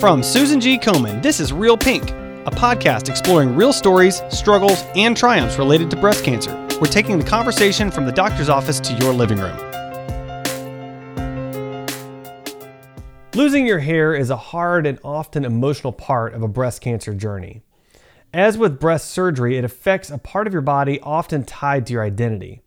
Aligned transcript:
From 0.00 0.22
Susan 0.22 0.62
G. 0.62 0.78
Komen, 0.78 1.22
this 1.22 1.40
is 1.40 1.52
Real 1.52 1.76
Pink, 1.76 2.04
a 2.08 2.50
podcast 2.50 3.10
exploring 3.10 3.54
real 3.54 3.70
stories, 3.70 4.22
struggles, 4.30 4.82
and 4.96 5.14
triumphs 5.14 5.58
related 5.58 5.90
to 5.90 5.96
breast 5.98 6.24
cancer. 6.24 6.56
We're 6.80 6.86
taking 6.86 7.18
the 7.18 7.24
conversation 7.26 7.90
from 7.90 8.06
the 8.06 8.10
doctor's 8.10 8.48
office 8.48 8.80
to 8.80 8.94
your 8.94 9.12
living 9.12 9.36
room. 9.36 9.58
Losing 13.34 13.66
your 13.66 13.80
hair 13.80 14.14
is 14.14 14.30
a 14.30 14.38
hard 14.38 14.86
and 14.86 14.98
often 15.04 15.44
emotional 15.44 15.92
part 15.92 16.32
of 16.32 16.42
a 16.42 16.48
breast 16.48 16.80
cancer 16.80 17.12
journey. 17.12 17.60
As 18.32 18.56
with 18.56 18.80
breast 18.80 19.10
surgery, 19.10 19.58
it 19.58 19.64
affects 19.64 20.08
a 20.08 20.16
part 20.16 20.46
of 20.46 20.54
your 20.54 20.62
body 20.62 20.98
often 21.02 21.44
tied 21.44 21.84
to 21.88 21.92
your 21.92 22.02
identity. 22.02 22.62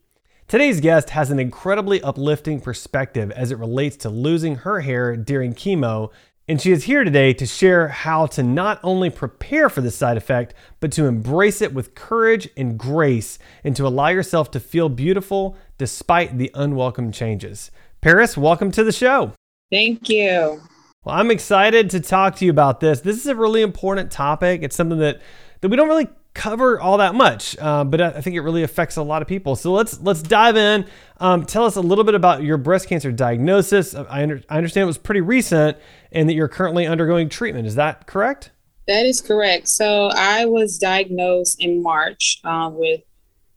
Today's 0.48 0.82
guest 0.82 1.10
has 1.10 1.32
an 1.32 1.40
incredibly 1.40 2.00
uplifting 2.04 2.62
perspective 2.62 3.32
as 3.32 3.50
it 3.50 3.58
relates 3.58 3.98
to 3.98 4.10
losing 4.10 4.58
her 4.58 4.82
hair 4.82 5.18
during 5.18 5.56
chemo 5.56 6.12
and 6.48 6.60
she 6.60 6.72
is 6.72 6.84
here 6.84 7.06
today 7.06 7.34
to 7.34 7.46
share 7.46 7.88
how 7.88 8.26
to 8.26 8.44
not 8.44 8.80
only 8.84 9.10
prepare 9.10 9.70
for 9.70 9.80
this 9.80 9.96
side 9.96 10.18
effect, 10.18 10.54
but 10.82 10.92
to 10.92 11.06
embrace 11.06 11.62
it 11.62 11.74
with 11.74 11.96
courage 11.96 12.50
and 12.58 12.78
grace 12.78 13.40
and 13.64 13.76
to 13.78 13.88
allow 13.88 14.10
yourself 14.10 14.52
to 14.52 14.60
feel 14.60 14.90
beautiful 14.90 15.56
despite 15.78 16.38
the 16.38 16.52
unwelcome 16.54 17.14
changes. 17.14 17.72
Paris, 18.02 18.36
welcome 18.36 18.72
to 18.72 18.84
the 18.84 18.92
show. 18.92 19.32
Thank 19.72 20.10
you. 20.10 20.62
Well, 21.06 21.16
I'm 21.16 21.32
excited 21.32 21.90
to 21.92 22.02
talk 22.02 22.36
to 22.38 22.46
you 22.46 22.52
about 22.52 22.82
this. 22.82 23.00
This 23.00 23.18
is 23.18 23.28
a 23.28 23.36
really 23.36 23.62
important 23.62 24.12
topic. 24.12 24.64
It's 24.64 24.76
something 24.76 25.00
that, 25.00 25.22
that 25.62 25.70
we 25.70 25.78
don't 25.78 25.88
really 25.88 26.10
cover 26.34 26.80
all 26.80 26.98
that 26.98 27.14
much, 27.14 27.56
uh, 27.60 27.84
but 27.84 28.02
I 28.02 28.22
think 28.22 28.36
it 28.36 28.42
really 28.42 28.64
affects 28.64 28.96
a 28.98 29.04
lot 29.04 29.22
of 29.22 29.28
people. 29.28 29.56
So 29.56 29.72
let's 29.72 30.00
let's 30.02 30.22
dive 30.22 30.58
in. 30.58 30.86
Um, 31.20 31.46
tell 31.46 31.66
us 31.66 31.76
a 31.76 31.82
little 31.82 32.04
bit 32.04 32.16
about 32.16 32.44
your 32.44 32.58
breast 32.58 32.90
cancer 32.90 33.12
diagnosis. 33.12 33.94
I, 33.94 34.24
under, 34.24 34.42
I 34.50 34.58
understand 34.58 34.84
it 34.84 34.88
was 34.88 34.98
pretty 34.98 35.22
recent, 35.22 35.78
and 36.14 36.30
that 36.30 36.34
you're 36.34 36.48
currently 36.48 36.86
undergoing 36.86 37.30
treatment. 37.30 37.68
Is 37.68 37.76
that 37.76 38.08
correct? 38.08 38.52
That 38.88 39.06
is 39.06 39.22
correct. 39.22 39.68
So 39.68 40.10
I 40.14 40.46
was 40.46 40.78
diagnosed 40.78 41.62
in 41.62 41.82
March 41.82 42.40
uh, 42.44 42.70
with 42.74 43.02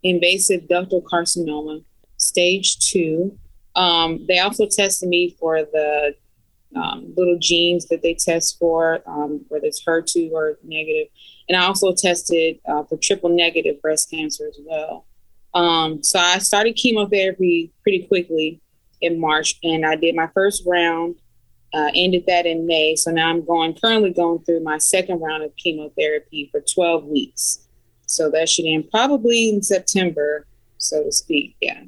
invasive 0.02 0.62
ductal 0.62 1.02
carcinoma, 1.02 1.84
stage 2.16 2.78
two. 2.78 3.36
Um, 3.74 4.24
they 4.26 4.38
also 4.38 4.66
tested 4.66 5.08
me 5.08 5.36
for 5.38 5.62
the 5.62 6.14
um, 6.74 7.12
little 7.16 7.38
genes 7.38 7.86
that 7.86 8.02
they 8.02 8.14
test 8.14 8.58
for, 8.58 9.02
um, 9.06 9.44
whether 9.48 9.66
it's 9.66 9.84
HER2 9.84 10.30
or 10.32 10.58
negative. 10.62 11.08
And 11.48 11.56
I 11.56 11.66
also 11.66 11.92
tested 11.94 12.58
uh, 12.68 12.84
for 12.84 12.96
triple 12.96 13.30
negative 13.30 13.80
breast 13.80 14.10
cancer 14.10 14.46
as 14.48 14.58
well. 14.64 15.06
Um, 15.54 16.02
so 16.02 16.18
I 16.18 16.38
started 16.38 16.76
chemotherapy 16.76 17.72
pretty 17.82 18.06
quickly 18.06 18.60
in 19.00 19.20
March, 19.20 19.56
and 19.62 19.86
I 19.86 19.96
did 19.96 20.14
my 20.14 20.28
first 20.34 20.64
round. 20.66 21.16
Uh, 21.76 21.90
ended 21.94 22.24
that 22.26 22.46
in 22.46 22.66
May. 22.66 22.96
So 22.96 23.10
now 23.10 23.28
I'm 23.28 23.44
going 23.44 23.74
currently 23.74 24.10
going 24.10 24.42
through 24.44 24.60
my 24.60 24.78
second 24.78 25.20
round 25.20 25.42
of 25.42 25.54
chemotherapy 25.56 26.48
for 26.50 26.62
12 26.62 27.04
weeks. 27.04 27.66
So 28.06 28.30
that 28.30 28.48
should 28.48 28.64
end 28.64 28.90
probably 28.90 29.50
in 29.50 29.62
September, 29.62 30.46
so 30.78 31.04
to 31.04 31.12
speak. 31.12 31.54
Yeah. 31.60 31.82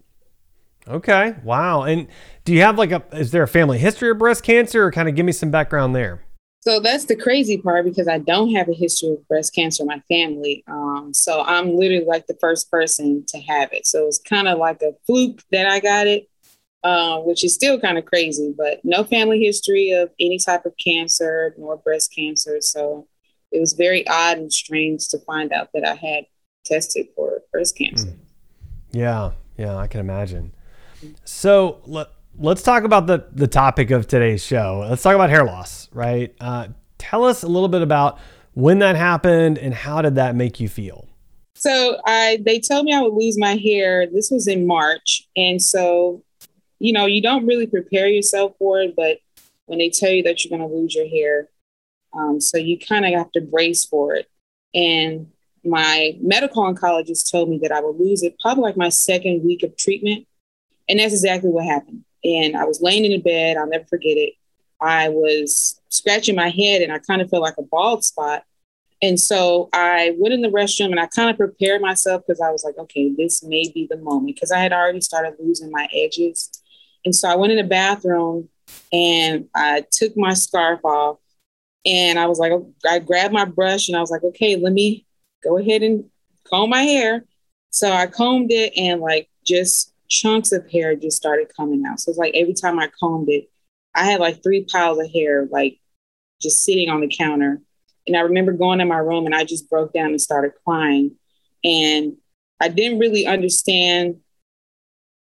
Okay. 0.86 1.36
Wow. 1.42 1.84
And 1.84 2.06
do 2.44 2.52
you 2.52 2.60
have 2.60 2.76
like 2.76 2.92
a, 2.92 3.02
is 3.12 3.30
there 3.30 3.42
a 3.42 3.48
family 3.48 3.78
history 3.78 4.10
of 4.10 4.18
breast 4.18 4.42
cancer 4.42 4.84
or 4.84 4.92
kind 4.92 5.08
of 5.08 5.14
give 5.14 5.24
me 5.24 5.32
some 5.32 5.50
background 5.50 5.96
there? 5.96 6.22
So 6.60 6.80
that's 6.80 7.04
the 7.04 7.16
crazy 7.16 7.56
part 7.56 7.86
because 7.86 8.08
I 8.08 8.18
don't 8.18 8.54
have 8.54 8.68
a 8.68 8.74
history 8.74 9.10
of 9.10 9.26
breast 9.26 9.54
cancer 9.54 9.84
in 9.84 9.86
my 9.86 10.02
family. 10.08 10.64
Um, 10.66 11.12
so 11.14 11.42
I'm 11.42 11.76
literally 11.76 12.04
like 12.04 12.26
the 12.26 12.36
first 12.40 12.70
person 12.70 13.24
to 13.28 13.38
have 13.40 13.72
it. 13.72 13.86
So 13.86 14.06
it's 14.06 14.18
kind 14.18 14.48
of 14.48 14.58
like 14.58 14.82
a 14.82 14.92
fluke 15.06 15.42
that 15.52 15.66
I 15.66 15.80
got 15.80 16.06
it, 16.06 16.28
uh, 16.84 17.18
which 17.18 17.44
is 17.44 17.54
still 17.54 17.80
kind 17.80 17.98
of 17.98 18.04
crazy, 18.04 18.54
but 18.56 18.80
no 18.84 19.04
family 19.04 19.40
history 19.40 19.90
of 19.90 20.10
any 20.20 20.38
type 20.38 20.64
of 20.64 20.72
cancer 20.82 21.54
nor 21.58 21.76
breast 21.76 22.14
cancer. 22.14 22.58
So 22.60 23.06
it 23.50 23.60
was 23.60 23.72
very 23.72 24.06
odd 24.06 24.38
and 24.38 24.52
strange 24.52 25.08
to 25.08 25.18
find 25.18 25.52
out 25.52 25.70
that 25.74 25.86
I 25.86 25.94
had 25.94 26.26
tested 26.64 27.08
for 27.16 27.42
breast 27.52 27.76
cancer. 27.76 28.08
Mm. 28.08 28.18
Yeah, 28.92 29.30
yeah, 29.56 29.76
I 29.76 29.86
can 29.86 30.00
imagine. 30.00 30.52
So 31.24 31.80
let, 31.86 32.08
let's 32.38 32.62
talk 32.62 32.84
about 32.84 33.06
the, 33.06 33.26
the 33.32 33.46
topic 33.46 33.90
of 33.90 34.06
today's 34.06 34.44
show. 34.44 34.86
Let's 34.88 35.02
talk 35.02 35.14
about 35.14 35.30
hair 35.30 35.44
loss, 35.44 35.88
right? 35.92 36.34
Uh, 36.40 36.68
tell 36.98 37.24
us 37.24 37.42
a 37.42 37.48
little 37.48 37.68
bit 37.68 37.82
about 37.82 38.18
when 38.54 38.80
that 38.80 38.96
happened 38.96 39.58
and 39.58 39.72
how 39.72 40.02
did 40.02 40.16
that 40.16 40.34
make 40.34 40.58
you 40.58 40.68
feel? 40.68 41.08
So 41.54 42.00
I 42.06 42.38
they 42.44 42.60
told 42.60 42.84
me 42.84 42.94
I 42.94 43.00
would 43.00 43.14
lose 43.14 43.36
my 43.38 43.56
hair. 43.56 44.06
This 44.06 44.30
was 44.30 44.46
in 44.46 44.66
March. 44.66 45.28
And 45.36 45.60
so, 45.60 46.22
you 46.78 46.92
know, 46.92 47.06
you 47.06 47.22
don't 47.22 47.46
really 47.46 47.66
prepare 47.66 48.08
yourself 48.08 48.54
for 48.58 48.80
it, 48.80 48.94
but 48.96 49.18
when 49.66 49.78
they 49.78 49.90
tell 49.90 50.10
you 50.10 50.22
that 50.24 50.44
you're 50.44 50.56
gonna 50.56 50.72
lose 50.72 50.94
your 50.94 51.08
hair, 51.08 51.48
um, 52.12 52.40
so 52.40 52.58
you 52.58 52.78
kind 52.78 53.04
of 53.04 53.12
have 53.12 53.32
to 53.32 53.40
brace 53.40 53.84
for 53.84 54.14
it. 54.14 54.26
And 54.74 55.30
my 55.64 56.16
medical 56.20 56.62
oncologist 56.62 57.30
told 57.30 57.50
me 57.50 57.58
that 57.62 57.72
I 57.72 57.80
would 57.80 57.98
lose 57.98 58.22
it 58.22 58.38
probably 58.40 58.62
like 58.62 58.76
my 58.76 58.88
second 58.88 59.44
week 59.44 59.62
of 59.62 59.76
treatment. 59.76 60.26
And 60.88 60.98
that's 60.98 61.12
exactly 61.12 61.50
what 61.50 61.66
happened. 61.66 62.04
And 62.24 62.56
I 62.56 62.64
was 62.64 62.80
laying 62.80 63.04
in 63.04 63.12
the 63.12 63.18
bed, 63.18 63.56
I'll 63.56 63.68
never 63.68 63.84
forget 63.84 64.16
it. 64.16 64.34
I 64.80 65.08
was 65.08 65.80
scratching 65.88 66.36
my 66.36 66.50
head 66.50 66.82
and 66.82 66.92
I 66.92 66.98
kind 66.98 67.20
of 67.20 67.28
felt 67.30 67.42
like 67.42 67.58
a 67.58 67.62
bald 67.62 68.04
spot. 68.04 68.44
And 69.00 69.18
so 69.18 69.68
I 69.72 70.14
went 70.18 70.34
in 70.34 70.40
the 70.40 70.48
restroom 70.48 70.86
and 70.86 71.00
I 71.00 71.06
kind 71.06 71.30
of 71.30 71.36
prepared 71.36 71.80
myself 71.80 72.22
because 72.26 72.40
I 72.40 72.50
was 72.50 72.64
like, 72.64 72.78
okay, 72.78 73.12
this 73.16 73.42
may 73.44 73.70
be 73.72 73.86
the 73.88 73.96
moment 73.96 74.34
because 74.34 74.50
I 74.50 74.58
had 74.58 74.72
already 74.72 75.00
started 75.00 75.34
losing 75.38 75.70
my 75.70 75.88
edges. 75.92 76.50
And 77.04 77.14
so 77.14 77.28
I 77.28 77.36
went 77.36 77.52
in 77.52 77.58
the 77.58 77.64
bathroom 77.64 78.48
and 78.92 79.48
I 79.54 79.84
took 79.90 80.16
my 80.16 80.34
scarf 80.34 80.84
off 80.84 81.18
and 81.86 82.18
I 82.18 82.26
was 82.26 82.38
like, 82.38 82.52
oh, 82.52 82.72
I 82.88 82.98
grabbed 82.98 83.32
my 83.32 83.44
brush 83.44 83.88
and 83.88 83.96
I 83.96 84.00
was 84.00 84.10
like, 84.10 84.24
okay, 84.24 84.56
let 84.56 84.72
me 84.72 85.06
go 85.42 85.58
ahead 85.58 85.82
and 85.82 86.04
comb 86.44 86.70
my 86.70 86.82
hair. 86.82 87.24
So 87.70 87.90
I 87.90 88.06
combed 88.06 88.50
it 88.50 88.72
and 88.76 89.00
like 89.00 89.28
just 89.46 89.94
chunks 90.08 90.52
of 90.52 90.70
hair 90.70 90.96
just 90.96 91.16
started 91.16 91.52
coming 91.54 91.84
out. 91.86 92.00
So 92.00 92.10
it's 92.10 92.18
like 92.18 92.34
every 92.34 92.54
time 92.54 92.78
I 92.78 92.90
combed 92.98 93.28
it, 93.28 93.50
I 93.94 94.04
had 94.04 94.20
like 94.20 94.42
three 94.42 94.64
piles 94.64 94.98
of 94.98 95.10
hair, 95.12 95.46
like 95.50 95.78
just 96.40 96.64
sitting 96.64 96.88
on 96.88 97.00
the 97.00 97.08
counter. 97.08 97.60
And 98.06 98.16
I 98.16 98.20
remember 98.20 98.52
going 98.52 98.80
in 98.80 98.88
my 98.88 98.98
room 98.98 99.26
and 99.26 99.34
I 99.34 99.44
just 99.44 99.68
broke 99.68 99.92
down 99.92 100.06
and 100.06 100.20
started 100.20 100.52
crying. 100.64 101.16
And 101.62 102.16
I 102.60 102.68
didn't 102.68 102.98
really 102.98 103.26
understand 103.26 104.20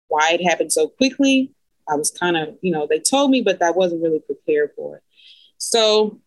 why 0.09 0.31
it 0.33 0.43
happened 0.43 0.71
so 0.71 0.87
quickly. 0.87 1.53
I 1.87 1.95
was 1.95 2.11
kind 2.11 2.37
of, 2.37 2.55
you 2.61 2.71
know, 2.71 2.85
they 2.87 2.99
told 2.99 3.31
me, 3.31 3.41
but 3.41 3.61
I 3.61 3.71
wasn't 3.71 4.03
really 4.03 4.19
prepared 4.19 4.71
for 4.75 4.97
it. 4.97 5.03
So, 5.57 6.19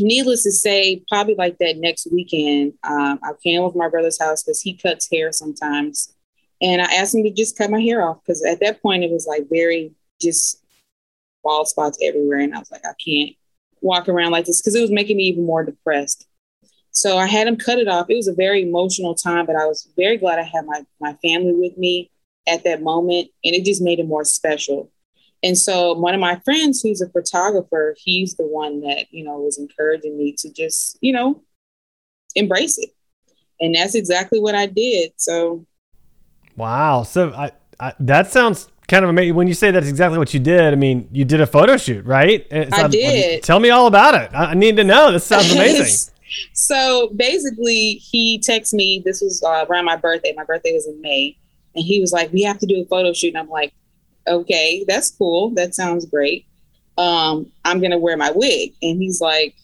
needless 0.00 0.44
to 0.44 0.52
say, 0.52 1.04
probably 1.08 1.34
like 1.34 1.58
that 1.58 1.76
next 1.76 2.06
weekend, 2.10 2.74
um, 2.84 3.18
I 3.22 3.32
came 3.42 3.60
over 3.60 3.76
my 3.76 3.88
brother's 3.88 4.20
house 4.20 4.42
because 4.42 4.60
he 4.60 4.74
cuts 4.74 5.08
hair 5.10 5.32
sometimes. 5.32 6.14
And 6.60 6.80
I 6.80 6.94
asked 6.94 7.14
him 7.14 7.22
to 7.24 7.30
just 7.30 7.56
cut 7.56 7.70
my 7.70 7.80
hair 7.80 8.02
off 8.02 8.18
because 8.24 8.44
at 8.44 8.60
that 8.60 8.82
point 8.82 9.04
it 9.04 9.10
was 9.10 9.26
like 9.26 9.48
very 9.50 9.92
just 10.20 10.62
bald 11.44 11.68
spots 11.68 11.98
everywhere. 12.02 12.40
And 12.40 12.54
I 12.54 12.58
was 12.58 12.70
like, 12.70 12.84
I 12.84 12.94
can't 13.04 13.36
walk 13.80 14.08
around 14.08 14.32
like 14.32 14.44
this 14.44 14.60
because 14.60 14.74
it 14.74 14.80
was 14.80 14.90
making 14.90 15.16
me 15.16 15.24
even 15.24 15.46
more 15.46 15.64
depressed. 15.64 16.26
So 16.90 17.16
I 17.16 17.26
had 17.26 17.46
him 17.46 17.56
cut 17.56 17.78
it 17.78 17.86
off. 17.86 18.10
It 18.10 18.16
was 18.16 18.26
a 18.26 18.34
very 18.34 18.62
emotional 18.62 19.14
time, 19.14 19.46
but 19.46 19.54
I 19.54 19.66
was 19.66 19.88
very 19.96 20.16
glad 20.16 20.40
I 20.40 20.42
had 20.42 20.66
my, 20.66 20.84
my 21.00 21.12
family 21.22 21.54
with 21.54 21.78
me 21.78 22.10
at 22.48 22.64
that 22.64 22.82
moment. 22.82 23.28
And 23.44 23.54
it 23.54 23.64
just 23.64 23.82
made 23.82 23.98
it 23.98 24.06
more 24.06 24.24
special. 24.24 24.90
And 25.42 25.56
so 25.56 25.92
one 25.92 26.14
of 26.14 26.20
my 26.20 26.40
friends 26.44 26.82
who's 26.82 27.00
a 27.00 27.08
photographer, 27.10 27.94
he's 27.96 28.34
the 28.34 28.46
one 28.46 28.80
that, 28.80 29.06
you 29.12 29.24
know, 29.24 29.38
was 29.38 29.58
encouraging 29.58 30.18
me 30.18 30.34
to 30.38 30.52
just, 30.52 30.98
you 31.00 31.12
know, 31.12 31.42
embrace 32.34 32.78
it. 32.78 32.90
And 33.60 33.74
that's 33.74 33.94
exactly 33.94 34.40
what 34.40 34.54
I 34.54 34.66
did. 34.66 35.12
So 35.16 35.64
Wow. 36.58 37.04
So 37.04 37.32
I, 37.32 37.52
I, 37.78 37.94
that 38.00 38.32
sounds 38.32 38.68
kind 38.88 39.04
of 39.04 39.10
amazing. 39.10 39.36
When 39.36 39.46
you 39.46 39.54
say 39.54 39.70
that's 39.70 39.86
exactly 39.86 40.18
what 40.18 40.34
you 40.34 40.40
did, 40.40 40.72
I 40.72 40.76
mean, 40.76 41.08
you 41.12 41.24
did 41.24 41.40
a 41.40 41.46
photo 41.46 41.76
shoot, 41.76 42.04
right? 42.04 42.46
I 42.52 42.88
did. 42.88 43.44
tell 43.44 43.60
me 43.60 43.70
all 43.70 43.86
about 43.86 44.14
it. 44.14 44.34
I, 44.34 44.46
I 44.46 44.54
need 44.54 44.76
to 44.76 44.84
know. 44.84 45.12
This 45.12 45.24
sounds 45.24 45.52
amazing. 45.52 46.12
so 46.52 47.10
basically, 47.14 47.94
he 47.94 48.40
texted 48.40 48.74
me. 48.74 49.00
This 49.04 49.22
was 49.22 49.42
uh, 49.42 49.64
around 49.70 49.84
my 49.84 49.96
birthday. 49.96 50.34
My 50.36 50.44
birthday 50.44 50.72
was 50.72 50.88
in 50.88 51.00
May, 51.00 51.37
and 51.74 51.84
he 51.84 52.00
was 52.00 52.12
like, 52.12 52.32
"We 52.32 52.42
have 52.42 52.58
to 52.58 52.66
do 52.66 52.82
a 52.82 52.86
photo 52.86 53.12
shoot." 53.12 53.28
And 53.28 53.38
I'm 53.38 53.48
like, 53.48 53.72
"Okay, 54.26 54.84
that's 54.86 55.10
cool. 55.10 55.50
That 55.50 55.74
sounds 55.74 56.06
great. 56.06 56.46
Um, 56.96 57.50
I'm 57.64 57.80
gonna 57.80 57.98
wear 57.98 58.16
my 58.16 58.30
wig." 58.30 58.74
And 58.82 59.00
he's 59.00 59.20
like, 59.20 59.54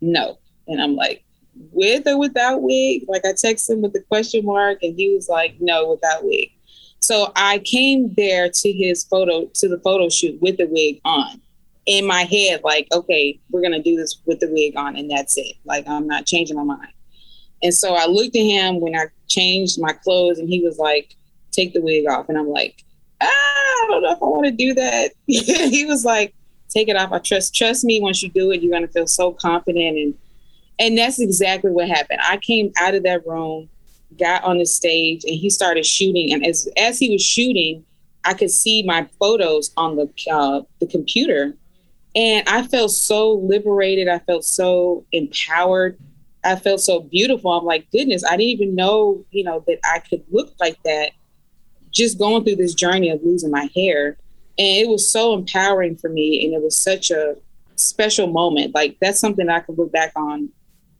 "No," 0.00 0.38
and 0.68 0.80
I'm 0.80 0.96
like, 0.96 1.24
with 1.72 2.06
or 2.06 2.18
without 2.18 2.62
wig? 2.62 3.04
Like 3.08 3.24
I 3.24 3.32
texted 3.32 3.70
him 3.70 3.82
with 3.82 3.92
the 3.92 4.02
question 4.02 4.44
mark 4.44 4.78
and 4.82 4.96
he 4.96 5.14
was 5.14 5.28
like, 5.28 5.56
no, 5.60 5.90
without 5.90 6.24
wig. 6.24 6.50
So 7.00 7.32
I 7.36 7.58
came 7.58 8.14
there 8.14 8.50
to 8.52 8.72
his 8.72 9.04
photo, 9.04 9.46
to 9.54 9.68
the 9.68 9.78
photo 9.80 10.08
shoot 10.08 10.40
with 10.40 10.56
the 10.56 10.66
wig 10.66 11.00
on. 11.04 11.40
In 11.86 12.04
my 12.04 12.22
head, 12.22 12.62
like, 12.64 12.88
okay, 12.92 13.38
we're 13.50 13.62
gonna 13.62 13.82
do 13.82 13.96
this 13.96 14.20
with 14.26 14.40
the 14.40 14.50
wig 14.50 14.76
on 14.76 14.96
and 14.96 15.10
that's 15.10 15.36
it. 15.36 15.56
Like 15.64 15.86
I'm 15.88 16.06
not 16.06 16.26
changing 16.26 16.56
my 16.56 16.64
mind. 16.64 16.92
And 17.62 17.74
so 17.74 17.94
I 17.94 18.06
looked 18.06 18.36
at 18.36 18.42
him 18.42 18.80
when 18.80 18.94
I 18.94 19.06
changed 19.28 19.80
my 19.80 19.92
clothes 19.92 20.38
and 20.38 20.48
he 20.48 20.62
was 20.62 20.78
like, 20.78 21.14
take 21.52 21.72
the 21.72 21.80
wig 21.80 22.06
off. 22.08 22.28
And 22.28 22.38
I'm 22.38 22.48
like, 22.48 22.84
ah, 23.20 23.26
I 23.26 23.86
don't 23.88 24.02
know 24.02 24.12
if 24.12 24.22
I 24.22 24.26
want 24.26 24.46
to 24.46 24.52
do 24.52 24.74
that. 24.74 25.12
he 25.26 25.86
was 25.86 26.04
like, 26.04 26.34
take 26.68 26.88
it 26.88 26.96
off. 26.96 27.12
I 27.12 27.18
trust 27.18 27.54
trust 27.54 27.84
me. 27.84 28.00
Once 28.00 28.22
you 28.22 28.30
do 28.30 28.50
it, 28.50 28.62
you're 28.62 28.72
gonna 28.72 28.88
feel 28.88 29.06
so 29.06 29.32
confident 29.32 29.96
and 29.98 30.14
and 30.78 30.98
that's 30.98 31.18
exactly 31.18 31.70
what 31.70 31.88
happened. 31.88 32.20
I 32.22 32.36
came 32.36 32.72
out 32.78 32.94
of 32.94 33.02
that 33.04 33.26
room, 33.26 33.68
got 34.18 34.44
on 34.44 34.58
the 34.58 34.66
stage, 34.66 35.24
and 35.24 35.34
he 35.34 35.48
started 35.48 35.86
shooting. 35.86 36.32
And 36.32 36.44
as 36.44 36.68
as 36.76 36.98
he 36.98 37.10
was 37.10 37.22
shooting, 37.22 37.84
I 38.24 38.34
could 38.34 38.50
see 38.50 38.82
my 38.82 39.08
photos 39.18 39.72
on 39.76 39.96
the 39.96 40.10
uh, 40.30 40.62
the 40.80 40.86
computer, 40.86 41.54
and 42.14 42.46
I 42.48 42.66
felt 42.66 42.90
so 42.90 43.32
liberated. 43.32 44.08
I 44.08 44.18
felt 44.20 44.44
so 44.44 45.04
empowered. 45.12 45.98
I 46.46 46.56
felt 46.56 46.80
so 46.80 47.00
beautiful. 47.00 47.52
I'm 47.52 47.64
like, 47.64 47.90
goodness, 47.90 48.24
I 48.24 48.30
didn't 48.36 48.42
even 48.42 48.74
know, 48.74 49.24
you 49.30 49.44
know, 49.44 49.64
that 49.66 49.78
I 49.84 49.98
could 49.98 50.24
look 50.30 50.54
like 50.60 50.80
that. 50.84 51.12
Just 51.90 52.18
going 52.18 52.44
through 52.44 52.56
this 52.56 52.74
journey 52.74 53.10
of 53.10 53.22
losing 53.22 53.50
my 53.50 53.68
hair, 53.74 54.16
and 54.58 54.86
it 54.86 54.88
was 54.88 55.10
so 55.10 55.34
empowering 55.34 55.96
for 55.96 56.08
me, 56.08 56.44
and 56.44 56.54
it 56.54 56.62
was 56.62 56.78
such 56.78 57.10
a 57.10 57.36
special 57.74 58.26
moment. 58.28 58.74
Like 58.74 58.96
that's 59.00 59.20
something 59.20 59.48
I 59.48 59.60
could 59.60 59.78
look 59.78 59.92
back 59.92 60.12
on 60.14 60.50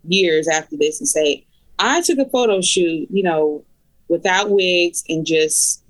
years 0.04 0.48
after 0.48 0.76
this 0.76 1.00
and 1.00 1.08
say, 1.08 1.46
I 1.78 2.00
took 2.00 2.18
a 2.18 2.28
photo 2.28 2.60
shoot, 2.60 3.08
you 3.10 3.22
know, 3.22 3.64
without 4.08 4.50
wigs 4.50 5.04
and 5.08 5.26
just 5.26 5.82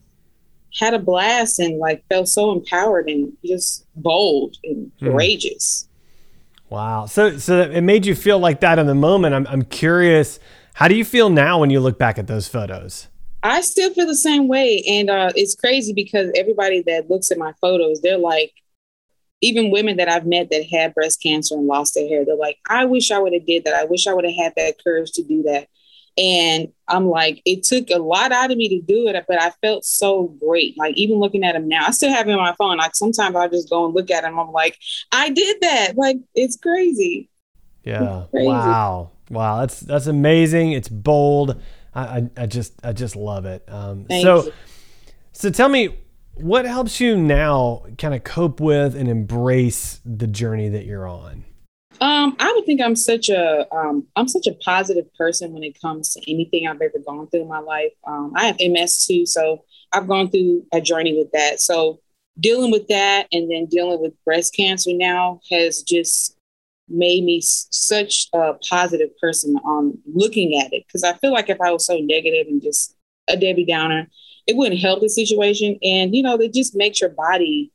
had 0.79 0.95
a 0.95 0.99
blast 0.99 1.59
and 1.59 1.79
like 1.79 2.05
felt 2.09 2.29
so 2.29 2.53
empowered 2.53 3.09
and 3.09 3.33
just 3.45 3.87
bold 3.97 4.57
and 4.65 4.91
hmm. 4.99 5.07
courageous. 5.07 5.89
Wow. 6.69 7.07
So 7.07 7.39
so 7.39 7.61
it 7.61 7.83
made 7.83 8.07
you 8.07 8.15
feel 8.15 8.39
like 8.39 8.61
that 8.61 8.79
in 8.79 8.87
the 8.87 8.95
moment. 8.95 9.35
I'm 9.35 9.47
I'm 9.47 9.63
curious, 9.63 10.39
how 10.75 10.89
do 10.89 10.97
you 10.97 11.05
feel 11.05 11.31
now 11.31 11.61
when 11.61 11.71
you 11.71 11.81
look 11.81 11.99
back 11.99 12.19
at 12.19 12.27
those 12.27 12.49
photos? 12.49 13.09
I 13.43 13.61
still 13.61 13.95
feel 13.95 14.07
the 14.07 14.17
same 14.17 14.49
way. 14.49 14.83
And 14.89 15.09
uh, 15.09 15.31
it's 15.37 15.55
crazy 15.55 15.93
because 15.93 16.31
everybody 16.35 16.83
that 16.87 17.09
looks 17.09 17.31
at 17.31 17.39
my 17.39 17.53
photos, 17.61 18.01
they're 18.01 18.19
like, 18.19 18.53
even 19.41 19.71
women 19.71 19.99
that 19.99 20.09
I've 20.09 20.27
met 20.27 20.51
that 20.51 20.67
had 20.69 20.95
breast 20.95 21.23
cancer 21.23 21.55
and 21.55 21.67
lost 21.67 21.95
their 21.95 22.09
hair, 22.09 22.25
they're 22.25 22.35
like, 22.35 22.59
I 22.69 22.87
wish 22.87 23.11
I 23.11 23.21
would 23.21 23.35
have 23.35 23.47
did 23.47 23.65
that. 23.65 23.75
I 23.75 23.85
wish 23.85 24.07
I 24.07 24.15
would 24.15 24.25
have 24.25 24.35
had 24.35 24.55
that 24.57 24.83
courage 24.83 25.13
to 25.13 25.23
do 25.23 25.45
that. 25.45 25.69
And 26.19 26.73
I'm 26.89 27.09
like, 27.09 27.43
it 27.45 27.63
took 27.63 27.91
a 27.91 27.99
lot 27.99 28.33
out 28.33 28.51
of 28.51 28.57
me 28.57 28.69
to 28.69 28.81
do 28.81 29.09
it, 29.09 29.25
but 29.29 29.41
I 29.41 29.51
felt 29.63 29.85
so 29.85 30.35
great. 30.41 30.77
Like 30.79 30.97
even 30.97 31.19
looking 31.19 31.45
at 31.45 31.53
them 31.53 31.69
now, 31.69 31.87
I 31.87 31.91
still 31.91 32.11
have 32.11 32.29
it 32.29 32.33
on 32.33 32.39
my 32.39 32.55
phone. 32.55 32.79
Like 32.79 32.95
sometimes 32.95 33.37
I 33.37 33.49
just 33.49 33.69
go 33.69 33.85
and 33.85 33.95
look 33.95 34.11
at 34.11 34.23
them. 34.23 34.39
I'm 34.39 34.53
like, 34.53 34.79
I 35.13 35.31
did 35.31 35.61
that. 35.61 35.93
Like 35.97 36.19
it's 36.35 36.57
crazy. 36.57 37.29
Yeah. 37.85 38.23
It's 38.23 38.31
crazy. 38.31 38.49
Wow. 38.49 39.11
Wow. 39.31 39.61
That's 39.61 39.81
that's 39.81 40.07
amazing. 40.07 40.73
It's 40.73 40.89
bold. 40.89 41.61
I, 41.95 42.03
I, 42.03 42.31
I 42.37 42.47
just 42.47 42.75
I 42.83 42.93
just 42.93 43.17
love 43.17 43.45
it. 43.45 43.65
Um, 43.69 44.07
so 44.09 44.45
you. 44.45 44.53
so 45.33 45.51
tell 45.51 45.69
me 45.69 45.99
what 46.37 46.67
helps 46.67 47.01
you 47.01 47.17
now 47.17 47.85
kind 47.99 48.15
of 48.15 48.23
cope 48.23 48.61
with 48.61 48.95
and 48.95 49.09
embrace 49.09 50.01
the 50.05 50.27
journey 50.27 50.69
that 50.69 50.85
you're 50.85 51.09
on? 51.09 51.45
Um, 52.01 52.37
I 52.39 52.53
would 52.55 52.67
think 52.67 52.81
I'm 52.81 52.97
such 52.97 53.29
a 53.29 53.67
um, 53.75 54.07
I'm 54.17 54.29
such 54.29 54.47
a 54.47 54.55
positive 54.55 55.13
person 55.15 55.53
when 55.53 55.63
it 55.63 55.81
comes 55.81 56.13
to 56.15 56.31
anything 56.31 56.67
I've 56.67 56.81
ever 56.81 56.99
gone 57.05 57.29
through 57.29 57.43
in 57.43 57.49
my 57.49 57.61
life. 57.61 57.93
Um, 58.07 58.33
I 58.37 58.47
have 58.47 58.57
MS 58.61 59.07
too, 59.07 59.27
so 59.27 59.65
I've 59.93 60.09
gone 60.09 60.31
through 60.31 60.65
a 60.73 60.81
journey 60.81 61.17
with 61.17 61.31
that. 61.33 61.61
So 61.61 62.01
dealing 62.39 62.71
with 62.71 62.89
that 62.89 63.27
and 63.33 63.51
then 63.51 63.67
dealing 63.67 64.01
with 64.01 64.13
breast 64.25 64.55
cancer 64.55 64.91
now 64.93 65.41
has 65.51 65.83
just 65.83 66.37
made 66.89 67.25
me 67.25 67.41
such 67.43 68.29
a 68.33 68.55
positive 68.69 69.17
person 69.19 69.57
on 69.65 69.99
looking 70.15 70.61
at 70.61 70.73
it 70.73 70.85
because 70.87 71.03
I 71.03 71.15
feel 71.15 71.33
like 71.33 71.49
if 71.49 71.61
I 71.61 71.73
was 71.73 71.87
so 71.87 71.99
negative 71.99 72.47
and 72.47 72.63
just 72.63 72.95
a 73.29 73.37
Debbie 73.37 73.65
Downer, 73.65 74.09
it 74.47 74.57
wouldn't 74.57 74.81
help 74.81 75.01
the 75.01 75.09
situation. 75.09 75.79
And, 75.83 76.15
you 76.15 76.23
know, 76.23 76.37
it 76.37 76.55
just 76.55 76.77
makes 76.77 77.01
your 77.01 77.11
body 77.11 77.73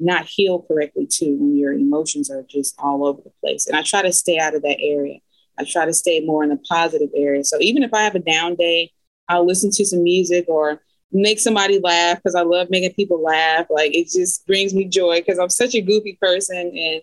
not 0.00 0.26
heal 0.26 0.62
correctly 0.62 1.06
too 1.06 1.36
when 1.38 1.56
your 1.56 1.72
emotions 1.72 2.30
are 2.30 2.44
just 2.48 2.74
all 2.78 3.06
over 3.06 3.22
the 3.22 3.32
place. 3.40 3.66
And 3.66 3.76
I 3.76 3.82
try 3.82 4.02
to 4.02 4.12
stay 4.12 4.38
out 4.38 4.54
of 4.54 4.62
that 4.62 4.78
area. 4.80 5.18
I 5.58 5.64
try 5.64 5.84
to 5.86 5.94
stay 5.94 6.20
more 6.20 6.42
in 6.42 6.50
the 6.50 6.60
positive 6.68 7.10
area. 7.14 7.44
So 7.44 7.58
even 7.60 7.82
if 7.82 7.94
I 7.94 8.02
have 8.02 8.14
a 8.14 8.20
down 8.20 8.56
day, 8.56 8.90
I'll 9.28 9.46
listen 9.46 9.70
to 9.72 9.84
some 9.84 10.02
music 10.02 10.46
or 10.48 10.82
make 11.12 11.38
somebody 11.38 11.78
laugh 11.78 12.18
because 12.18 12.34
I 12.34 12.42
love 12.42 12.70
making 12.70 12.92
people 12.94 13.22
laugh. 13.22 13.66
Like 13.70 13.94
it 13.94 14.08
just 14.10 14.46
brings 14.46 14.74
me 14.74 14.84
joy 14.86 15.20
because 15.20 15.38
I'm 15.38 15.50
such 15.50 15.74
a 15.74 15.80
goofy 15.80 16.18
person 16.20 16.72
and 16.76 17.02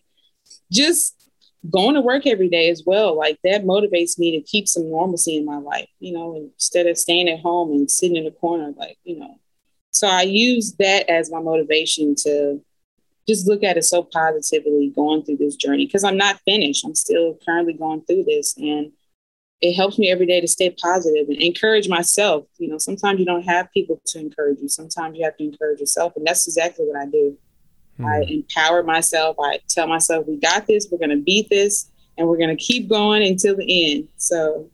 just 0.72 1.22
going 1.70 1.96
to 1.96 2.02
work 2.02 2.26
every 2.26 2.50
day 2.50 2.70
as 2.70 2.84
well 2.86 3.16
like 3.16 3.38
that 3.44 3.64
motivates 3.64 4.18
me 4.18 4.32
to 4.32 4.42
keep 4.42 4.68
some 4.68 4.90
normalcy 4.90 5.38
in 5.38 5.46
my 5.46 5.58
life 5.58 5.88
you 6.00 6.12
know 6.12 6.36
instead 6.36 6.88
of 6.88 6.98
staying 6.98 7.30
at 7.30 7.40
home 7.40 7.70
and 7.70 7.92
sitting 7.92 8.18
in 8.18 8.26
a 8.26 8.32
corner 8.32 8.74
like 8.78 8.98
you 9.04 9.20
know 9.20 9.40
so 9.92 10.08
i 10.08 10.24
use 10.24 10.74
that 10.80 11.08
as 11.08 11.30
my 11.30 11.40
motivation 11.40 12.16
to 12.16 12.60
just 13.28 13.48
look 13.48 13.64
at 13.64 13.78
it 13.78 13.84
so 13.84 14.04
positively 14.04 14.92
going 14.96 15.24
through 15.24 15.38
this 15.38 15.56
journey 15.56 15.86
because 15.86 16.04
i'm 16.04 16.18
not 16.18 16.40
finished 16.46 16.86
i'm 16.86 16.96
still 16.96 17.38
currently 17.46 17.74
going 17.74 18.02
through 18.02 18.24
this 18.24 18.56
and 18.58 18.92
it 19.62 19.74
helps 19.74 20.00
me 20.00 20.10
every 20.10 20.26
day 20.26 20.42
to 20.42 20.48
stay 20.48 20.72
positive 20.72 21.28
and 21.30 21.38
encourage 21.38 21.88
myself 21.88 22.46
you 22.58 22.68
know 22.68 22.78
sometimes 22.78 23.20
you 23.20 23.26
don't 23.26 23.44
have 23.44 23.72
people 23.72 24.02
to 24.06 24.20
encourage 24.20 24.60
you 24.60 24.68
sometimes 24.68 25.18
you 25.18 25.24
have 25.24 25.38
to 25.38 25.44
encourage 25.44 25.80
yourself 25.80 26.14
and 26.16 26.26
that's 26.26 26.48
exactly 26.48 26.86
what 26.86 27.00
i 27.00 27.06
do 27.06 27.38
Hmm. 28.02 28.06
I 28.06 28.26
empower 28.28 28.84
myself. 28.84 29.38
I 29.40 29.60
tell 29.68 29.88
myself, 29.88 30.28
we 30.28 30.38
got 30.38 30.68
this, 30.68 30.88
we're 30.92 30.98
going 30.98 31.12
to 31.12 31.24
beat 31.24 31.50
this, 31.50 31.90
and 32.18 32.28
we're 32.28 32.38
going 32.38 32.56
to 32.56 32.62
keep 32.62 32.90
going 32.90 33.24
until 33.24 33.56
the 33.56 33.96
end. 33.96 34.10
So, 34.18 34.70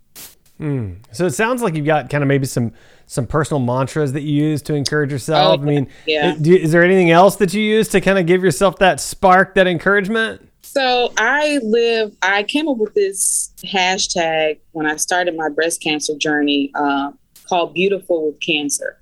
hmm. 0.57 0.93
so 1.11 1.25
it 1.25 1.31
sounds 1.31 1.61
like 1.61 1.75
you've 1.75 1.85
got 1.85 2.09
kind 2.09 2.23
of 2.23 2.27
maybe 2.27 2.45
some 2.45 2.73
some 3.07 3.25
personal 3.25 3.59
mantras 3.59 4.13
that 4.13 4.21
you 4.21 4.43
use 4.43 4.61
to 4.63 4.75
encourage 4.75 5.11
yourself. 5.11 5.59
Oh, 5.59 5.63
I 5.63 5.65
mean, 5.65 5.89
yeah. 6.05 6.35
is 6.39 6.71
there 6.71 6.83
anything 6.83 7.09
else 7.09 7.37
that 7.37 7.53
you 7.53 7.61
use 7.61 7.87
to 7.89 8.01
kind 8.01 8.19
of 8.19 8.25
give 8.25 8.43
yourself 8.43 8.77
that 8.79 8.99
spark, 8.99 9.55
that 9.55 9.65
encouragement? 9.65 10.47
So 10.61 11.13
I 11.17 11.59
live. 11.63 12.15
I 12.21 12.43
came 12.43 12.67
up 12.67 12.77
with 12.77 12.93
this 12.93 13.53
hashtag 13.63 14.59
when 14.73 14.85
I 14.85 14.97
started 14.97 15.35
my 15.35 15.49
breast 15.49 15.81
cancer 15.81 16.15
journey 16.15 16.71
uh, 16.75 17.11
called 17.47 17.73
"Beautiful 17.73 18.27
with 18.27 18.39
Cancer." 18.41 18.99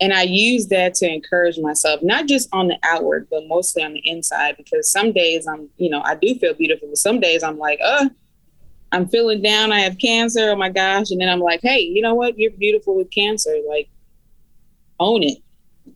And 0.00 0.12
I 0.12 0.22
use 0.22 0.66
that 0.68 0.94
to 0.94 1.08
encourage 1.08 1.58
myself, 1.58 2.02
not 2.02 2.26
just 2.26 2.48
on 2.52 2.66
the 2.66 2.76
outward, 2.82 3.28
but 3.30 3.46
mostly 3.46 3.84
on 3.84 3.92
the 3.92 4.00
inside, 4.04 4.56
because 4.56 4.90
some 4.90 5.12
days 5.12 5.46
I'm, 5.46 5.68
you 5.76 5.90
know, 5.90 6.02
I 6.02 6.16
do 6.16 6.34
feel 6.34 6.54
beautiful, 6.54 6.88
but 6.88 6.98
some 6.98 7.20
days 7.20 7.44
I'm 7.44 7.56
like, 7.56 7.78
uh, 7.84 8.08
I'm 8.92 9.08
feeling 9.08 9.42
down. 9.42 9.72
I 9.72 9.80
have 9.80 9.98
cancer. 9.98 10.50
Oh 10.50 10.56
my 10.56 10.68
gosh. 10.68 11.10
And 11.10 11.20
then 11.20 11.28
I'm 11.28 11.40
like, 11.40 11.60
hey, 11.62 11.80
you 11.80 12.02
know 12.02 12.14
what? 12.14 12.38
You're 12.38 12.50
beautiful 12.52 12.94
with 12.94 13.10
cancer. 13.10 13.56
Like, 13.68 13.88
own 15.00 15.22
it, 15.22 15.38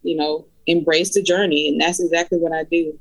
you 0.03 0.17
know, 0.17 0.47
embrace 0.67 1.15
the 1.15 1.23
journey. 1.23 1.69
And 1.69 1.81
that's 1.81 2.01
exactly 2.01 2.39
what 2.39 2.53
I 2.53 2.65
do. 2.65 2.99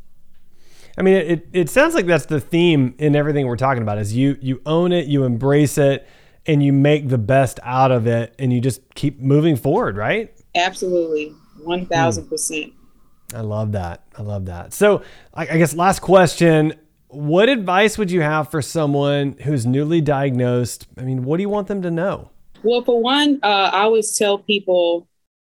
I 0.98 1.02
mean, 1.02 1.16
it, 1.16 1.48
it 1.52 1.70
sounds 1.70 1.96
like 1.96 2.06
that's 2.06 2.26
the 2.26 2.40
theme 2.40 2.96
in 3.00 3.16
everything 3.16 3.48
we're 3.48 3.58
talking 3.58 3.84
about 3.84 3.98
is 3.98 4.14
you, 4.14 4.38
you 4.42 4.62
own 4.66 4.92
it, 4.92 5.08
you 5.08 5.24
embrace 5.24 5.78
it, 5.78 6.08
and 6.46 6.62
you 6.62 6.72
make 6.72 7.10
the 7.10 7.18
best 7.18 7.60
out 7.64 7.92
of 7.92 8.06
it, 8.06 8.36
and 8.38 8.54
you 8.54 8.62
just 8.62 8.82
keep 8.96 9.20
moving 9.20 9.56
forward, 9.56 9.98
right? 9.98 10.32
Absolutely. 10.54 11.34
1000%. 11.64 12.66
Hmm. 12.66 13.36
I 13.36 13.42
love 13.42 13.72
that. 13.72 14.04
I 14.18 14.22
love 14.22 14.46
that. 14.46 14.72
So, 14.74 15.02
I, 15.34 15.48
I 15.48 15.58
guess 15.58 15.74
last 15.76 16.00
question 16.00 16.76
what 17.16 17.50
advice 17.50 17.98
would 17.98 18.12
you 18.12 18.22
have 18.22 18.52
for 18.52 18.62
someone 18.62 19.38
who's 19.44 19.66
newly 19.66 20.02
diagnosed? 20.02 20.88
I 20.98 21.02
mean, 21.02 21.24
what 21.24 21.38
do 21.38 21.44
you 21.44 21.50
want 21.50 21.68
them 21.68 21.82
to 21.82 21.92
know? 21.92 22.30
Well, 22.64 22.84
for 22.84 23.02
one, 23.02 23.40
uh, 23.44 23.70
I 23.74 23.82
always 23.82 24.18
tell 24.18 24.38
people, 24.38 25.08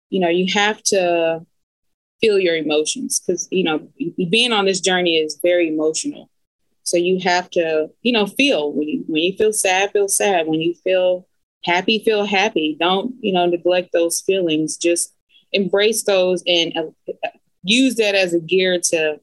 you 0.09 0.19
know, 0.19 0.29
you 0.29 0.51
have 0.53 0.81
to 0.83 1.45
feel 2.21 2.39
your 2.39 2.55
emotions 2.55 3.19
because, 3.19 3.47
you 3.51 3.63
know, 3.63 3.87
being 4.29 4.51
on 4.51 4.65
this 4.65 4.79
journey 4.79 5.17
is 5.17 5.39
very 5.41 5.67
emotional. 5.67 6.29
So 6.83 6.97
you 6.97 7.19
have 7.21 7.49
to, 7.51 7.89
you 8.03 8.11
know, 8.11 8.27
feel 8.27 8.71
when 8.71 8.87
you 8.87 9.03
when 9.07 9.23
you 9.23 9.35
feel 9.35 9.53
sad, 9.53 9.91
feel 9.91 10.07
sad. 10.07 10.47
When 10.47 10.61
you 10.61 10.75
feel 10.83 11.27
happy, 11.63 11.99
feel 11.99 12.25
happy. 12.25 12.77
Don't, 12.79 13.15
you 13.21 13.33
know, 13.33 13.47
neglect 13.47 13.91
those 13.91 14.21
feelings. 14.21 14.77
Just 14.77 15.13
embrace 15.51 16.03
those 16.03 16.43
and 16.45 16.77
uh, 16.77 17.29
use 17.63 17.95
that 17.95 18.13
as 18.13 18.33
a 18.33 18.39
gear 18.39 18.79
to, 18.79 19.19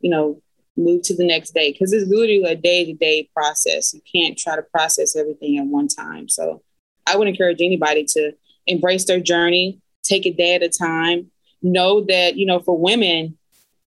you 0.00 0.10
know, 0.10 0.42
move 0.78 1.02
to 1.02 1.16
the 1.16 1.26
next 1.26 1.52
day 1.52 1.72
because 1.72 1.92
it's 1.92 2.08
literally 2.08 2.44
a 2.44 2.54
day 2.54 2.84
to 2.84 2.94
day 2.94 3.28
process. 3.34 3.94
You 3.94 4.00
can't 4.10 4.38
try 4.38 4.56
to 4.56 4.62
process 4.62 5.16
everything 5.16 5.58
at 5.58 5.66
one 5.66 5.88
time. 5.88 6.28
So 6.28 6.62
I 7.06 7.16
would 7.16 7.28
encourage 7.28 7.60
anybody 7.60 8.04
to 8.10 8.32
embrace 8.66 9.04
their 9.04 9.20
journey, 9.20 9.80
take 10.02 10.26
a 10.26 10.32
day 10.32 10.54
at 10.54 10.62
a 10.62 10.68
time. 10.68 11.30
Know 11.60 12.02
that, 12.04 12.36
you 12.36 12.46
know, 12.46 12.60
for 12.60 12.78
women, 12.78 13.36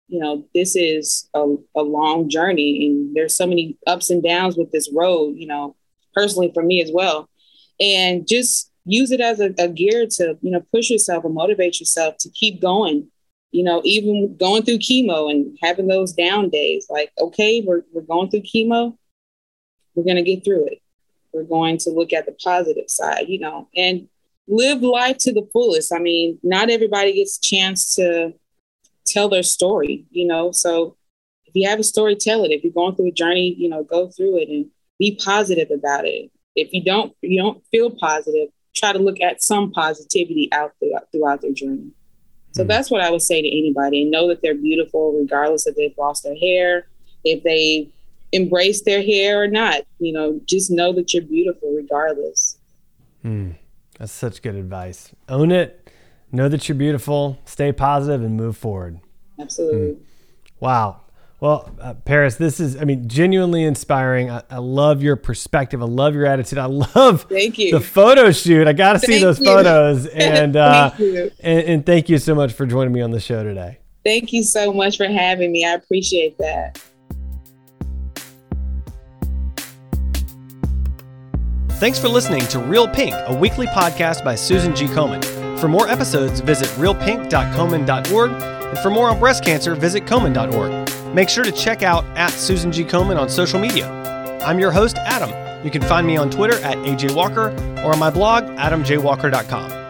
you 0.08 0.20
know, 0.20 0.46
this 0.54 0.76
is 0.76 1.30
a, 1.34 1.56
a 1.76 1.82
long 1.82 2.30
journey 2.30 2.86
and 2.86 3.16
there's 3.16 3.38
so 3.38 3.48
many 3.48 3.78
ups 3.88 4.10
and 4.10 4.22
downs 4.22 4.58
with 4.58 4.72
this 4.72 4.92
road, 4.94 5.36
you 5.38 5.48
know, 5.48 5.76
personally 6.14 6.52
for 6.54 6.64
me 6.64 6.82
as 6.82 6.92
well 6.94 7.30
and 7.82 8.28
just 8.28 8.72
use 8.86 9.12
it 9.12 9.20
as 9.20 9.40
a, 9.40 9.54
a 9.58 9.68
gear 9.68 10.06
to 10.10 10.38
you 10.42 10.52
know 10.52 10.64
push 10.74 10.90
yourself 10.90 11.26
and 11.26 11.34
motivate 11.34 11.80
yourself 11.80 12.16
to 12.20 12.30
keep 12.30 12.62
going 12.62 13.08
you 13.52 13.64
know 13.64 13.82
even 13.84 14.36
going 14.38 14.64
through 14.64 14.78
chemo 14.78 15.30
and 15.30 15.58
having 15.62 15.88
those 15.88 16.14
down 16.14 16.50
days 16.50 16.88
like 16.90 17.12
okay 17.20 17.62
we're, 17.66 17.84
we're 17.94 18.02
going 18.02 18.30
through 18.30 18.42
chemo 18.42 18.96
we're 19.96 20.04
going 20.04 20.16
to 20.16 20.24
get 20.24 20.44
through 20.44 20.66
it 20.68 20.82
we're 21.34 21.44
going 21.44 21.78
to 21.78 21.90
look 21.90 22.14
at 22.14 22.26
the 22.26 22.36
positive 22.44 22.90
side 22.90 23.28
you 23.28 23.40
know 23.40 23.68
and 23.76 24.08
live 24.48 24.82
life 24.82 25.18
to 25.18 25.32
the 25.32 25.48
fullest 25.54 25.94
i 25.94 26.00
mean 26.00 26.38
not 26.44 26.70
everybody 26.70 27.14
gets 27.14 27.38
a 27.38 27.42
chance 27.42 27.96
to 27.96 28.34
tell 29.06 29.30
their 29.30 29.44
story 29.44 30.06
you 30.12 30.26
know 30.26 30.52
so 30.52 30.96
if 31.54 31.62
you 31.62 31.68
have 31.68 31.80
a 31.80 31.84
story, 31.84 32.16
tell 32.16 32.46
it. 32.46 32.52
If 32.52 32.64
you're 32.64 32.72
going 32.72 32.96
through 32.96 33.10
a 33.10 33.12
journey, 33.12 33.54
you 33.58 33.68
know, 33.68 33.84
go 33.84 34.08
through 34.08 34.38
it 34.38 34.48
and 34.48 34.68
be 34.98 35.20
positive 35.22 35.70
about 35.70 36.06
it. 36.06 36.32
If 36.56 36.72
you 36.72 36.82
don't, 36.82 37.14
you 37.22 37.42
don't 37.42 37.62
feel 37.72 37.92
positive, 37.92 38.48
try 38.74 38.94
to 38.94 39.00
look 39.00 39.20
at 39.20 39.44
some 39.44 39.72
positivity 39.72 40.48
out 40.54 40.72
there 40.80 41.02
throughout 41.12 41.42
their 41.42 41.52
journey. 41.52 41.92
So 42.54 42.64
mm 42.64 42.68
that's 42.68 42.92
what 42.92 43.02
I 43.02 43.10
would 43.10 43.22
say 43.22 43.42
to 43.42 43.48
anybody 43.48 44.02
and 44.02 44.12
know 44.12 44.28
that 44.28 44.42
they're 44.42 44.56
beautiful 44.56 45.14
regardless 45.14 45.68
if 45.68 45.76
they've 45.76 45.98
lost 45.98 46.24
their 46.24 46.36
hair, 46.36 46.88
if 47.24 47.44
they 47.44 47.90
embrace 48.32 48.82
their 48.84 49.02
hair 49.02 49.42
or 49.42 49.48
not. 49.48 49.84
You 50.00 50.14
know, 50.14 50.42
just 50.46 50.72
know 50.72 50.94
that 50.94 51.14
you're 51.14 51.24
beautiful 51.24 51.74
regardless. 51.74 52.58
Mm, 53.26 53.56
that's 53.98 54.12
such 54.12 54.42
good 54.42 54.56
advice. 54.56 55.14
Own 55.30 55.52
it, 55.52 55.90
know 56.32 56.50
that 56.50 56.68
you're 56.68 56.76
beautiful, 56.78 57.40
stay 57.46 57.72
positive, 57.72 58.22
and 58.24 58.36
move 58.36 58.58
forward. 58.58 59.00
Absolutely. 59.40 59.94
Mm. 59.94 60.00
Wow. 60.60 61.02
Well, 61.42 61.76
uh, 61.82 61.96
Paris, 61.96 62.36
this 62.36 62.60
is, 62.60 62.78
I 62.78 62.84
mean, 62.84 63.08
genuinely 63.10 63.64
inspiring. 63.64 64.30
I, 64.30 64.44
I, 64.48 64.60
love 64.60 65.02
your 65.02 65.16
perspective. 65.16 65.82
I 65.82 65.86
love 65.86 66.14
your 66.14 66.28
attitude. 66.28 66.60
I 66.60 66.66
love 66.66 67.24
thank 67.24 67.58
you. 67.58 67.72
the 67.72 67.80
photo 67.80 68.32
shoot. 68.32 68.68
I 68.68 68.74
got 68.74 68.94
to 68.94 69.00
see 69.00 69.20
those 69.20 69.40
you. 69.40 69.46
photos. 69.46 70.08
And, 70.22 70.56
uh, 70.56 70.92
and, 71.00 71.34
and 71.42 71.86
thank 71.86 72.10
you 72.10 72.20
so 72.20 72.36
much 72.36 72.54
for 72.54 72.68
joining 72.68 72.94
me 72.94 73.02
on 73.02 73.10
the 73.10 73.20
show 73.20 73.44
today. 73.44 73.80
Thank 74.06 74.32
you 74.34 74.44
so 74.44 74.72
much 74.72 74.98
for 74.98 75.08
having 75.08 75.52
me. 75.52 75.66
I 75.66 75.72
appreciate 75.72 76.38
that. 76.38 76.80
Thanks 81.80 81.98
for 81.98 82.08
listening 82.08 82.42
to 82.48 82.60
Real 82.60 82.88
Pink, 82.88 83.16
a 83.16 83.36
weekly 83.36 83.66
podcast 83.68 84.24
by 84.24 84.36
Susan 84.36 84.76
G. 84.76 84.86
Komen. 84.86 85.24
For 85.60 85.68
more 85.68 85.88
episodes, 85.88 86.40
visit 86.40 86.68
realpink.komen.org. 86.78 88.32
And 88.32 88.80
for 88.80 88.92
more 88.92 89.10
on 89.10 89.20
breast 89.20 89.44
cancer, 89.44 89.74
visit 89.74 90.06
komen.org. 90.06 90.81
Make 91.14 91.30
sure 91.30 91.44
to 91.44 91.52
check 91.52 91.84
out 91.84 92.06
at 92.18 92.32
Susan 92.32 92.72
G. 92.72 92.84
Komen 92.84 93.20
on 93.20 93.30
social 93.30 93.60
media. 93.60 93.90
I'm 94.46 94.60
your 94.60 94.72
host, 94.72 94.98
Adam. 94.98 95.32
You 95.64 95.70
can 95.70 95.82
find 95.82 96.08
me 96.08 96.18
on 96.18 96.30
Twitter 96.30 96.58
at 96.64 96.78
AJ 96.78 97.16
Walker 97.16 97.50
or 97.84 97.92
on 97.94 98.00
my 98.00 98.10
blog, 98.10 98.46
adamjwalker.com. 98.46 99.81